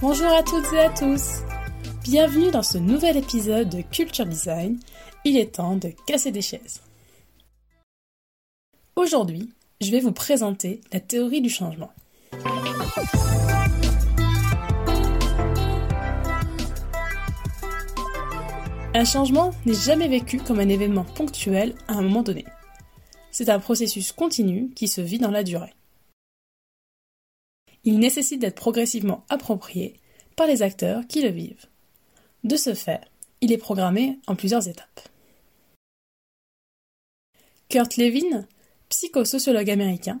[0.00, 1.42] Bonjour à toutes et à tous
[2.02, 4.78] Bienvenue dans ce nouvel épisode de Culture Design.
[5.24, 6.80] Il est temps de casser des chaises.
[8.96, 9.50] Aujourd'hui,
[9.80, 11.90] je vais vous présenter la théorie du changement.
[18.94, 22.44] Un changement n'est jamais vécu comme un événement ponctuel à un moment donné.
[23.38, 25.72] C'est un processus continu qui se vit dans la durée.
[27.84, 29.94] Il nécessite d'être progressivement approprié
[30.34, 31.66] par les acteurs qui le vivent.
[32.42, 33.00] De ce fait,
[33.40, 35.08] il est programmé en plusieurs étapes.
[37.68, 38.44] Kurt Lewin,
[38.88, 40.18] psychosociologue américain,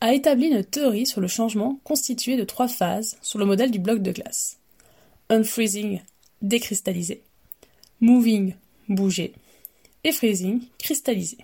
[0.00, 3.80] a établi une théorie sur le changement constituée de trois phases sur le modèle du
[3.80, 4.60] bloc de glace.
[5.28, 6.02] Unfreezing,
[6.40, 7.24] décristallisé.
[8.00, 8.54] Moving,
[8.88, 9.34] bouger.
[10.04, 11.38] Et freezing, cristallisé.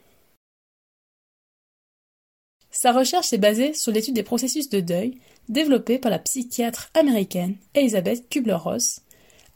[2.83, 5.21] Sa recherche est basée sur l'étude des processus de deuil
[5.51, 9.03] développés par la psychiatre américaine Elizabeth Kubler-Ross,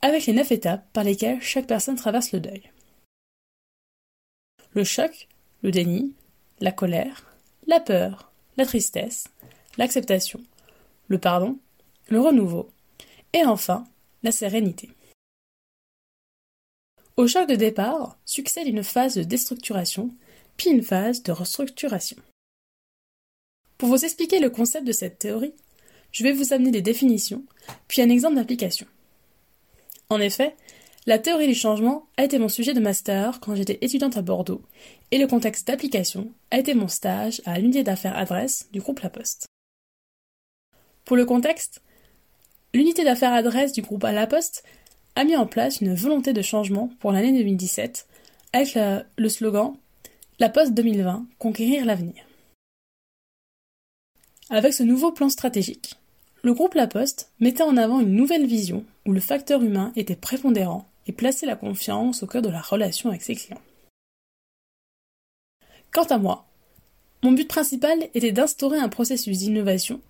[0.03, 2.71] avec les neuf étapes par lesquelles chaque personne traverse le deuil.
[4.75, 5.29] Le choc,
[5.63, 6.13] le déni,
[6.61, 7.35] la colère,
[7.67, 9.29] la peur, la tristesse,
[9.79, 10.43] l'acceptation,
[11.09, 11.59] le pardon,
[12.11, 12.69] le renouveau,
[13.33, 13.87] et enfin
[14.23, 14.91] la sérénité.
[17.17, 20.15] Au choc de départ succède une phase de déstructuration,
[20.59, 22.19] puis une phase de restructuration.
[23.79, 25.55] Pour vous expliquer le concept de cette théorie,
[26.13, 27.45] je vais vous amener des définitions,
[27.89, 28.87] puis un exemple d'application.
[30.11, 30.55] En effet,
[31.07, 34.63] la théorie du changement a été mon sujet de master quand j'étais étudiante à Bordeaux,
[35.11, 39.11] et le contexte d'application a été mon stage à l'unité d'affaires adresse du groupe La
[39.11, 39.49] Poste.
[41.05, 41.83] Pour le contexte,
[42.73, 44.65] l'unité d'affaires adresse du groupe La Poste
[45.17, 48.07] a mis en place une volonté de changement pour l'année 2017
[48.53, 48.79] avec
[49.17, 49.75] le slogan
[50.39, 52.25] La Poste 2020, conquérir l'avenir.
[54.51, 55.95] Avec ce nouveau plan stratégique,
[56.43, 60.17] le groupe La Poste mettait en avant une nouvelle vision où le facteur humain était
[60.17, 63.61] prépondérant et placer la confiance au cœur de la relation avec ses clients.
[65.93, 66.47] Quant à moi,
[67.23, 70.03] mon but principal était d'instaurer un processus d'innovation,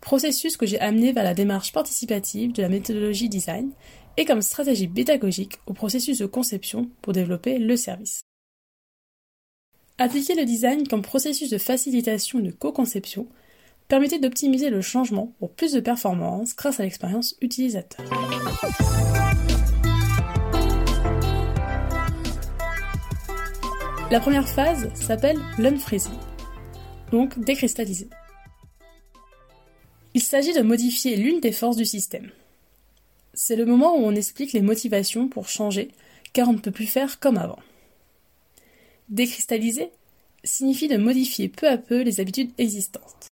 [0.00, 3.70] processus que j'ai amené vers la démarche participative de la méthodologie design
[4.16, 8.22] et comme stratégie pédagogique au processus de conception pour développer le service.
[9.98, 13.28] Appliquer le design comme processus de facilitation et de co-conception
[13.88, 18.04] permettait d'optimiser le changement pour plus de performance grâce à l'expérience utilisateur.
[24.10, 26.14] La première phase s'appelle l'unfreezing,
[27.10, 28.08] donc décristalliser.
[30.14, 32.30] Il s'agit de modifier l'une des forces du système.
[33.34, 35.90] C'est le moment où on explique les motivations pour changer,
[36.32, 37.58] car on ne peut plus faire comme avant.
[39.08, 39.90] Décristalliser
[40.44, 43.26] signifie de modifier peu à peu les habitudes existantes.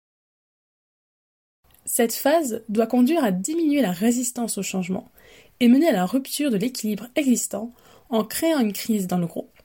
[1.97, 5.13] Cette phase doit conduire à diminuer la résistance au changement
[5.61, 7.73] et mener à la rupture de l'équilibre existant
[8.11, 9.57] en créant une crise dans le groupe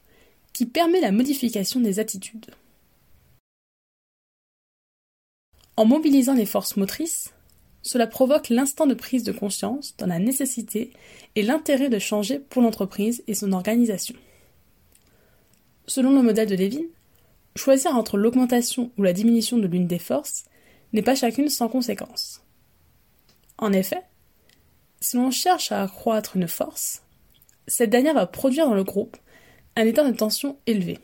[0.53, 2.51] qui permet la modification des attitudes.
[5.75, 7.33] En mobilisant les forces motrices,
[7.81, 10.93] cela provoque l'instant de prise de conscience dans la nécessité
[11.35, 14.15] et l'intérêt de changer pour l'entreprise et son organisation.
[15.87, 16.85] Selon le modèle de Levin,
[17.55, 20.45] choisir entre l'augmentation ou la diminution de l'une des forces
[20.93, 22.41] n'est pas chacune sans conséquence.
[23.57, 24.01] En effet,
[25.01, 27.03] si l'on cherche à accroître une force,
[27.67, 29.17] cette dernière va produire dans le groupe
[29.75, 30.99] un état de tension élevé.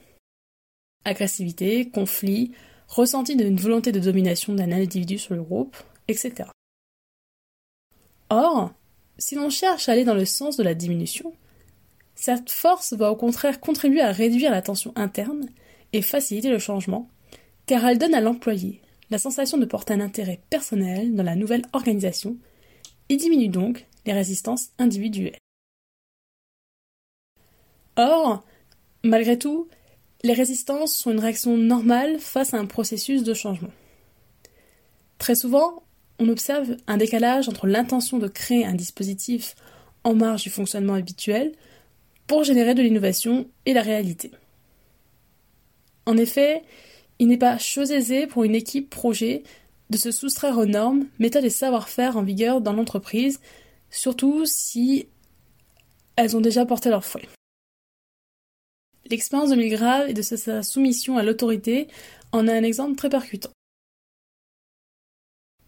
[1.06, 2.52] Agressivité, conflit,
[2.88, 6.50] ressenti d'une volonté de domination d'un individu sur le groupe, etc.
[8.30, 8.72] Or,
[9.18, 11.34] si l'on cherche à aller dans le sens de la diminution,
[12.16, 15.50] cette force va au contraire contribuer à réduire la tension interne
[15.94, 17.10] et faciliter le changement,
[17.66, 21.66] car elle donne à l'employé la sensation de porter un intérêt personnel dans la nouvelle
[21.74, 22.38] organisation
[23.10, 25.38] et diminue donc les résistances individuelles.
[27.98, 28.44] Or,
[29.06, 29.68] Malgré tout,
[30.24, 33.70] les résistances sont une réaction normale face à un processus de changement.
[35.20, 35.84] Très souvent,
[36.18, 39.54] on observe un décalage entre l'intention de créer un dispositif
[40.04, 41.52] en marge du fonctionnement habituel
[42.26, 44.32] pour générer de l'innovation et la réalité.
[46.08, 46.64] En effet,
[47.20, 49.44] il n'est pas chose aisée pour une équipe projet
[49.90, 53.40] de se soustraire aux normes, méthodes et savoir-faire en vigueur dans l'entreprise,
[53.90, 55.08] surtout si
[56.16, 57.28] elles ont déjà porté leurs fruits.
[59.10, 61.88] L'expérience de Milgrave et de sa soumission à l'autorité
[62.32, 63.52] en est un exemple très percutant.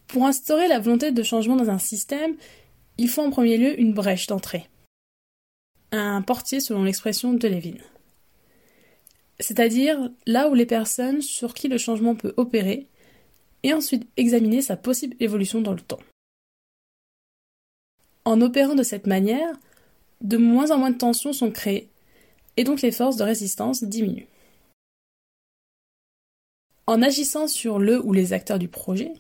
[0.07, 2.35] Pour instaurer la volonté de changement dans un système,
[2.97, 4.67] il faut en premier lieu une brèche d'entrée.
[5.91, 7.77] Un portier selon l'expression de Levin.
[9.39, 12.87] C'est-à-dire là où les personnes sur qui le changement peut opérer
[13.63, 15.99] et ensuite examiner sa possible évolution dans le temps.
[18.25, 19.55] En opérant de cette manière,
[20.21, 21.89] de moins en moins de tensions sont créées,
[22.57, 24.27] et donc les forces de résistance diminuent.
[26.87, 29.13] En agissant sur le ou les acteurs du projet,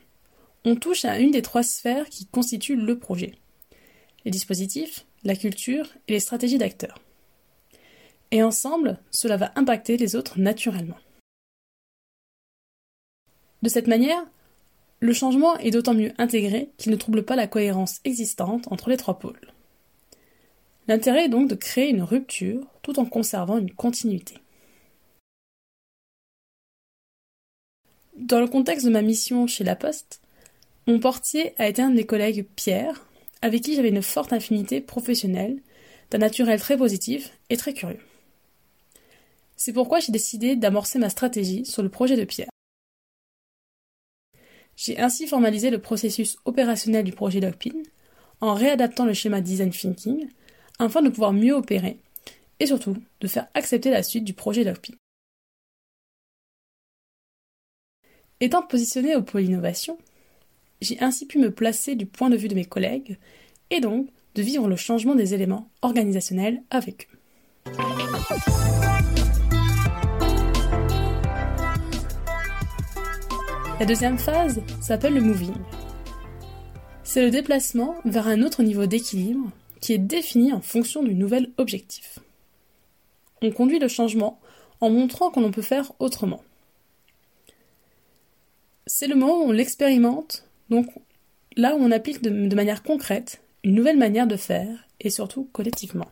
[0.65, 3.33] on touche à une des trois sphères qui constituent le projet.
[4.25, 6.99] Les dispositifs, la culture et les stratégies d'acteurs.
[8.31, 10.97] Et ensemble, cela va impacter les autres naturellement.
[13.61, 14.25] De cette manière,
[14.99, 18.97] le changement est d'autant mieux intégré qu'il ne trouble pas la cohérence existante entre les
[18.97, 19.53] trois pôles.
[20.87, 24.35] L'intérêt est donc de créer une rupture tout en conservant une continuité.
[28.15, 30.21] Dans le contexte de ma mission chez La Poste,
[30.87, 33.05] mon portier a été un de mes collègues Pierre,
[33.41, 35.61] avec qui j'avais une forte affinité professionnelle,
[36.09, 37.99] d'un naturel très positif et très curieux.
[39.57, 42.49] C'est pourquoi j'ai décidé d'amorcer ma stratégie sur le projet de Pierre.
[44.75, 47.81] J'ai ainsi formalisé le processus opérationnel du projet Dogpin
[48.39, 50.29] en réadaptant le schéma design thinking
[50.77, 51.97] afin de pouvoir mieux opérer
[52.59, 54.93] et surtout de faire accepter la suite du projet Dogpin.
[58.39, 59.97] Étant positionné au pôle innovation,
[60.81, 63.17] j'ai ainsi pu me placer du point de vue de mes collègues
[63.71, 67.17] et donc de vivre le changement des éléments organisationnels avec eux.
[73.79, 75.53] La deuxième phase s'appelle le moving.
[77.03, 79.51] C'est le déplacement vers un autre niveau d'équilibre
[79.81, 82.17] qui est défini en fonction du nouvel objectif.
[83.43, 84.39] On conduit le changement
[84.81, 86.43] en montrant qu'on peut faire autrement.
[88.87, 90.87] C'est le moment où on l'expérimente, donc
[91.55, 95.49] là où on applique de, de manière concrète une nouvelle manière de faire, et surtout
[95.51, 96.09] collectivement.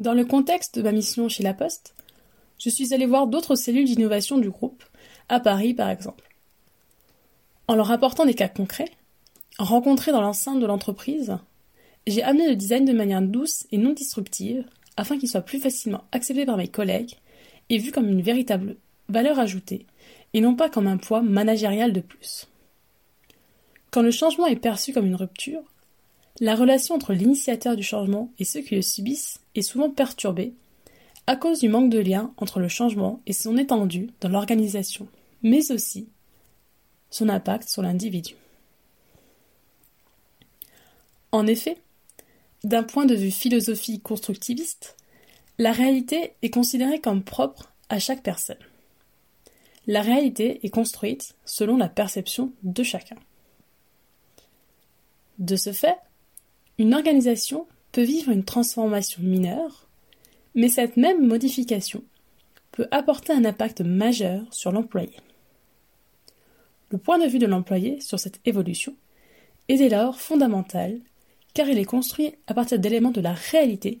[0.00, 1.94] Dans le contexte de ma mission chez La Poste,
[2.62, 4.84] je suis allé voir d'autres cellules d'innovation du groupe,
[5.28, 6.28] à Paris par exemple.
[7.66, 8.90] En leur apportant des cas concrets,
[9.58, 11.38] rencontrés dans l'enceinte de l'entreprise,
[12.06, 14.64] j'ai amené le design de manière douce et non disruptive
[14.96, 17.16] afin qu'il soit plus facilement accepté par mes collègues
[17.68, 18.76] et vu comme une véritable
[19.08, 19.86] valeur ajoutée
[20.32, 22.46] et non pas comme un poids managérial de plus.
[23.90, 25.62] Quand le changement est perçu comme une rupture,
[26.40, 30.54] la relation entre l'initiateur du changement et ceux qui le subissent est souvent perturbée
[31.32, 35.08] à cause du manque de lien entre le changement et son étendue dans l'organisation,
[35.42, 36.10] mais aussi
[37.08, 38.34] son impact sur l'individu.
[41.30, 41.78] En effet,
[42.64, 44.94] d'un point de vue philosophie constructiviste,
[45.56, 48.62] la réalité est considérée comme propre à chaque personne.
[49.86, 53.16] La réalité est construite selon la perception de chacun.
[55.38, 55.96] De ce fait,
[56.76, 59.88] une organisation peut vivre une transformation mineure
[60.54, 62.02] mais cette même modification
[62.72, 65.16] peut apporter un impact majeur sur l'employé.
[66.90, 68.94] Le point de vue de l'employé sur cette évolution
[69.68, 71.00] est dès lors fondamental
[71.54, 74.00] car il est construit à partir d'éléments de la réalité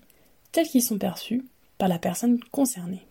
[0.52, 1.44] tels qu'ils sont perçus
[1.78, 3.06] par la personne concernée.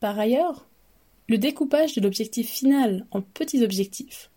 [0.00, 0.66] Par ailleurs,
[1.28, 4.30] le découpage de l'objectif final en petits objectifs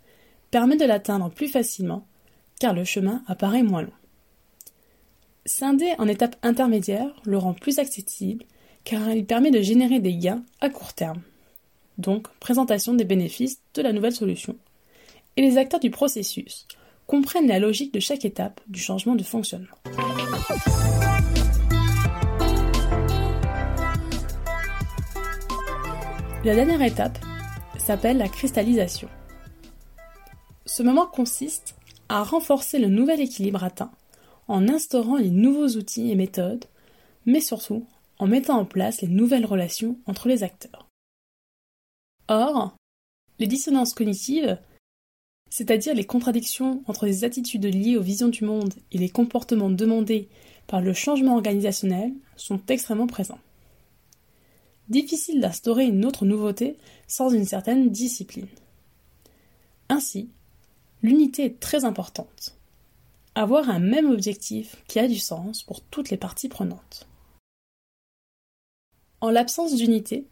[0.52, 2.08] permet de l'atteindre plus facilement
[2.60, 3.94] car le chemin apparaît moins long.
[5.50, 8.46] Scinder en étapes intermédiaires le rend plus accessible
[8.84, 11.24] car il permet de générer des gains à court terme.
[11.98, 14.56] Donc, présentation des bénéfices de la nouvelle solution.
[15.38, 16.68] Et les acteurs du processus
[17.08, 19.76] comprennent la logique de chaque étape du changement de fonctionnement.
[26.46, 27.18] La dernière étape
[27.80, 29.10] s'appelle la cristallisation.
[30.68, 31.74] Ce moment consiste
[32.08, 33.90] à renforcer le nouvel équilibre atteint
[34.50, 36.66] en instaurant les nouveaux outils et méthodes,
[37.26, 37.86] mais surtout
[38.18, 40.88] en mettant en place les nouvelles relations entre les acteurs.
[42.28, 42.76] Or,
[43.38, 44.60] les dissonances cognitives,
[45.50, 50.28] c'est-à-dire les contradictions entre les attitudes liées aux visions du monde et les comportements demandés
[50.68, 53.40] par le changement organisationnel, sont extrêmement présents.
[54.90, 56.78] Difficile d'instaurer une autre nouveauté
[57.08, 58.48] sans une certaine discipline.
[59.90, 60.30] Ainsi,
[61.04, 62.59] l'unité est très importante
[63.40, 67.08] avoir un même objectif qui a du sens pour toutes les parties prenantes.
[69.22, 70.26] En l'absence d'unité,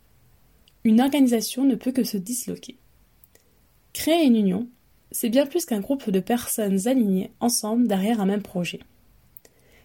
[0.83, 2.75] une organisation ne peut que se disloquer.
[3.93, 4.67] Créer une union,
[5.11, 8.81] c'est bien plus qu'un groupe de personnes alignées ensemble derrière un même projet.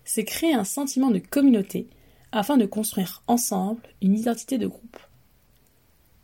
[0.05, 1.87] C'est créer un sentiment de communauté
[2.33, 4.99] afin de construire ensemble une identité de groupe.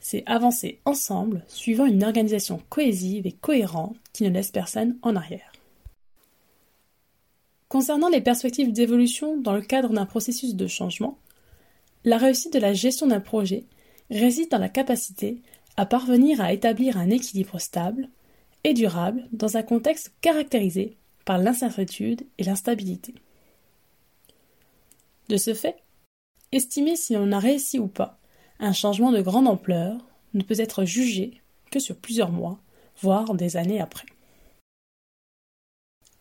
[0.00, 5.52] C'est avancer ensemble suivant une organisation cohésive et cohérente qui ne laisse personne en arrière.
[7.68, 11.18] Concernant les perspectives d'évolution dans le cadre d'un processus de changement,
[12.04, 13.64] La réussite de la gestion d'un projet
[14.08, 15.42] réside dans la capacité
[15.76, 18.08] à parvenir à établir un équilibre stable
[18.64, 23.14] et durable dans un contexte caractérisé par l'incertitude et l'instabilité.
[25.28, 25.76] De ce fait,
[26.52, 28.18] estimer si l'on a réussi ou pas
[28.60, 29.98] un changement de grande ampleur
[30.34, 32.58] ne peut être jugé que sur plusieurs mois,
[33.02, 34.06] voire des années après.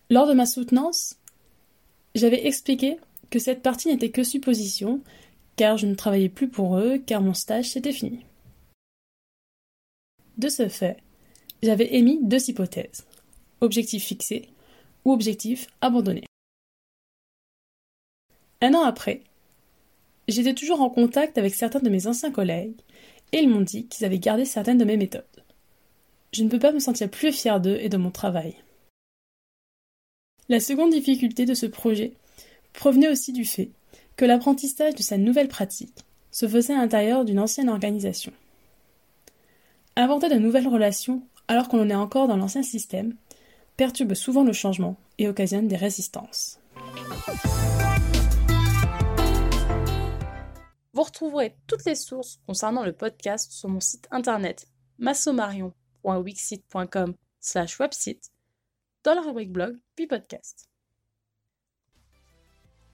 [0.10, 1.16] Lors de ma soutenance,
[2.18, 2.98] j'avais expliqué
[3.30, 5.02] que cette partie n'était que supposition,
[5.56, 8.26] car je ne travaillais plus pour eux, car mon stage s'était fini.
[10.38, 10.98] De ce fait,
[11.64, 13.06] j'avais émis deux hypothèses
[13.62, 14.50] objectif fixé
[15.06, 16.24] ou objectif abandonné.
[18.62, 19.22] Un an après,
[20.28, 22.76] j'étais toujours en contact avec certains de mes anciens collègues
[23.32, 25.24] et ils m'ont dit qu'ils avaient gardé certaines de mes méthodes.
[26.34, 28.56] Je ne peux pas me sentir plus fier d'eux et de mon travail.
[30.50, 32.14] La seconde difficulté de ce projet
[32.72, 33.70] provenait aussi du fait
[34.16, 38.32] que l'apprentissage de sa nouvelle pratique se faisait à l'intérieur d'une ancienne organisation.
[39.98, 43.14] Inventer de nouvelles relations alors qu'on en est encore dans l'ancien système
[43.76, 46.62] perturbe souvent le changement et occasionne des résistances.
[50.94, 58.32] Vous retrouverez toutes les sources concernant le podcast sur mon site internet massomarion.wixit.com slash website
[59.08, 60.68] dans la rubrique blog puis podcast.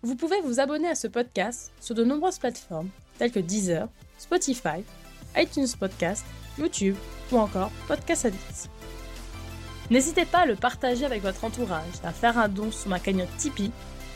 [0.04, 3.90] Vous pouvez vous abonner à ce podcast sur de nombreuses plateformes telles que Deezer,
[4.20, 4.84] Spotify,
[5.36, 6.24] iTunes Podcast
[6.60, 6.96] YouTube
[7.32, 8.70] ou encore Podcast Addict.
[9.90, 13.36] N'hésitez pas à le partager avec votre entourage, à faire un don sur ma cagnotte
[13.40, 13.72] Tipeee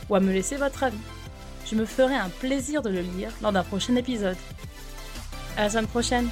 [0.08, 0.96] ou à me laisser votre avis.
[1.66, 4.36] Je me ferai un plaisir de le lire lors d'un prochain épisode.
[5.56, 6.28] À la semaine prochaine!